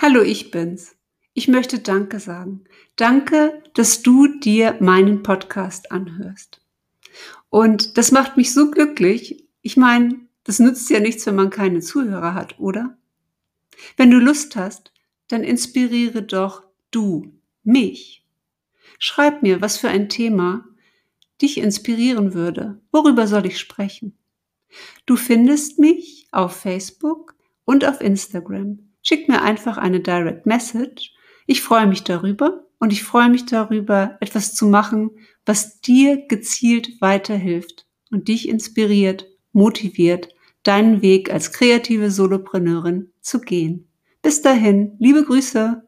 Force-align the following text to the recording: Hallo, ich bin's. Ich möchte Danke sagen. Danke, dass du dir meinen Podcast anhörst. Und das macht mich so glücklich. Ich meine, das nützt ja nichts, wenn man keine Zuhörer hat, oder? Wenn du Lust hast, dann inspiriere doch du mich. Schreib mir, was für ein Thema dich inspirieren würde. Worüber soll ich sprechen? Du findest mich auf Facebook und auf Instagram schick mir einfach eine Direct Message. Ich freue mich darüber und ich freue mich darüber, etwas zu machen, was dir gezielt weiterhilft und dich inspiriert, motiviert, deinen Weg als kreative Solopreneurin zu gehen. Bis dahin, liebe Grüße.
Hallo, 0.00 0.22
ich 0.22 0.52
bin's. 0.52 0.94
Ich 1.34 1.48
möchte 1.48 1.80
Danke 1.80 2.20
sagen. 2.20 2.62
Danke, 2.94 3.64
dass 3.74 4.00
du 4.00 4.28
dir 4.28 4.76
meinen 4.78 5.24
Podcast 5.24 5.90
anhörst. 5.90 6.60
Und 7.50 7.98
das 7.98 8.12
macht 8.12 8.36
mich 8.36 8.54
so 8.54 8.70
glücklich. 8.70 9.44
Ich 9.60 9.76
meine, 9.76 10.20
das 10.44 10.60
nützt 10.60 10.88
ja 10.88 11.00
nichts, 11.00 11.26
wenn 11.26 11.34
man 11.34 11.50
keine 11.50 11.80
Zuhörer 11.80 12.34
hat, 12.34 12.60
oder? 12.60 12.96
Wenn 13.96 14.12
du 14.12 14.20
Lust 14.20 14.54
hast, 14.54 14.92
dann 15.26 15.42
inspiriere 15.42 16.22
doch 16.22 16.62
du 16.92 17.32
mich. 17.64 18.24
Schreib 19.00 19.42
mir, 19.42 19.60
was 19.60 19.78
für 19.78 19.88
ein 19.88 20.08
Thema 20.08 20.64
dich 21.42 21.58
inspirieren 21.58 22.34
würde. 22.34 22.80
Worüber 22.92 23.26
soll 23.26 23.46
ich 23.46 23.58
sprechen? 23.58 24.16
Du 25.06 25.16
findest 25.16 25.80
mich 25.80 26.28
auf 26.30 26.54
Facebook 26.54 27.34
und 27.64 27.84
auf 27.84 28.00
Instagram 28.00 28.87
schick 29.08 29.26
mir 29.26 29.40
einfach 29.40 29.78
eine 29.78 30.00
Direct 30.00 30.44
Message. 30.44 31.14
Ich 31.46 31.62
freue 31.62 31.86
mich 31.86 32.04
darüber 32.04 32.66
und 32.78 32.92
ich 32.92 33.02
freue 33.02 33.30
mich 33.30 33.46
darüber, 33.46 34.18
etwas 34.20 34.54
zu 34.54 34.66
machen, 34.66 35.12
was 35.46 35.80
dir 35.80 36.26
gezielt 36.28 37.00
weiterhilft 37.00 37.86
und 38.10 38.28
dich 38.28 38.50
inspiriert, 38.50 39.26
motiviert, 39.52 40.28
deinen 40.62 41.00
Weg 41.00 41.32
als 41.32 41.52
kreative 41.52 42.10
Solopreneurin 42.10 43.10
zu 43.22 43.40
gehen. 43.40 43.88
Bis 44.20 44.42
dahin, 44.42 44.94
liebe 44.98 45.24
Grüße. 45.24 45.87